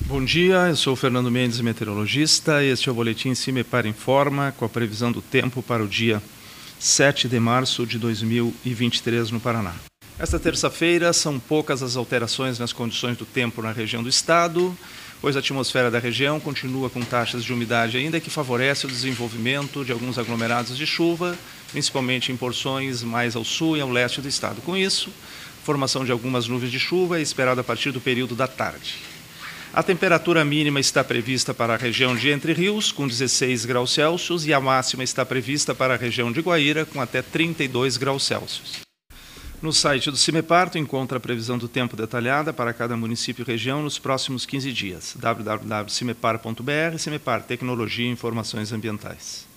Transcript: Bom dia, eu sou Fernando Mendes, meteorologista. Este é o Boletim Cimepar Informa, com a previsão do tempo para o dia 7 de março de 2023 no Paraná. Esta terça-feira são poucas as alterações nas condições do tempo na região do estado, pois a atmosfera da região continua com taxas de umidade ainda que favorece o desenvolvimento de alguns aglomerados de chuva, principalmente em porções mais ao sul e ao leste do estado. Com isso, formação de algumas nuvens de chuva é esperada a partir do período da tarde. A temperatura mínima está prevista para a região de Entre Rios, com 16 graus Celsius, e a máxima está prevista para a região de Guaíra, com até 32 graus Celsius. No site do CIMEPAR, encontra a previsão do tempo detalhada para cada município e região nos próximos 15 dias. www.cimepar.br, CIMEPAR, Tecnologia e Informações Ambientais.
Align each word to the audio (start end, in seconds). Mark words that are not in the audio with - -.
Bom 0.00 0.24
dia, 0.24 0.68
eu 0.68 0.76
sou 0.76 0.96
Fernando 0.96 1.30
Mendes, 1.30 1.60
meteorologista. 1.60 2.64
Este 2.64 2.88
é 2.88 2.92
o 2.92 2.94
Boletim 2.94 3.34
Cimepar 3.34 3.86
Informa, 3.86 4.54
com 4.56 4.64
a 4.64 4.68
previsão 4.68 5.12
do 5.12 5.20
tempo 5.20 5.62
para 5.62 5.84
o 5.84 5.88
dia 5.88 6.22
7 6.78 7.28
de 7.28 7.38
março 7.38 7.86
de 7.86 7.98
2023 7.98 9.30
no 9.30 9.38
Paraná. 9.38 9.74
Esta 10.18 10.38
terça-feira 10.38 11.12
são 11.12 11.38
poucas 11.38 11.82
as 11.82 11.96
alterações 11.96 12.58
nas 12.58 12.72
condições 12.72 13.16
do 13.16 13.26
tempo 13.26 13.60
na 13.60 13.72
região 13.72 14.02
do 14.02 14.08
estado, 14.08 14.76
pois 15.20 15.36
a 15.36 15.40
atmosfera 15.40 15.90
da 15.90 15.98
região 15.98 16.40
continua 16.40 16.88
com 16.88 17.00
taxas 17.00 17.44
de 17.44 17.52
umidade 17.52 17.96
ainda 17.96 18.20
que 18.20 18.30
favorece 18.30 18.86
o 18.86 18.88
desenvolvimento 18.88 19.84
de 19.84 19.92
alguns 19.92 20.18
aglomerados 20.18 20.76
de 20.76 20.86
chuva, 20.86 21.36
principalmente 21.70 22.32
em 22.32 22.36
porções 22.36 23.02
mais 23.02 23.36
ao 23.36 23.44
sul 23.44 23.76
e 23.76 23.80
ao 23.80 23.90
leste 23.90 24.20
do 24.20 24.28
estado. 24.28 24.62
Com 24.62 24.76
isso, 24.76 25.10
formação 25.64 26.04
de 26.04 26.12
algumas 26.12 26.48
nuvens 26.48 26.70
de 26.70 26.80
chuva 26.80 27.18
é 27.18 27.22
esperada 27.22 27.60
a 27.60 27.64
partir 27.64 27.90
do 27.90 28.00
período 28.00 28.34
da 28.34 28.46
tarde. 28.46 29.11
A 29.74 29.82
temperatura 29.82 30.44
mínima 30.44 30.80
está 30.80 31.02
prevista 31.02 31.54
para 31.54 31.72
a 31.72 31.78
região 31.78 32.14
de 32.14 32.28
Entre 32.28 32.52
Rios, 32.52 32.92
com 32.92 33.08
16 33.08 33.64
graus 33.64 33.94
Celsius, 33.94 34.44
e 34.44 34.52
a 34.52 34.60
máxima 34.60 35.02
está 35.02 35.24
prevista 35.24 35.74
para 35.74 35.94
a 35.94 35.96
região 35.96 36.30
de 36.30 36.42
Guaíra, 36.42 36.84
com 36.84 37.00
até 37.00 37.22
32 37.22 37.96
graus 37.96 38.22
Celsius. 38.22 38.80
No 39.62 39.72
site 39.72 40.10
do 40.10 40.16
CIMEPAR, 40.18 40.70
encontra 40.74 41.16
a 41.16 41.20
previsão 41.20 41.56
do 41.56 41.68
tempo 41.68 41.96
detalhada 41.96 42.52
para 42.52 42.74
cada 42.74 42.98
município 42.98 43.42
e 43.42 43.50
região 43.50 43.82
nos 43.82 43.98
próximos 43.98 44.44
15 44.44 44.70
dias. 44.74 45.16
www.cimepar.br, 45.18 46.98
CIMEPAR, 46.98 47.42
Tecnologia 47.44 48.06
e 48.06 48.10
Informações 48.10 48.72
Ambientais. 48.72 49.51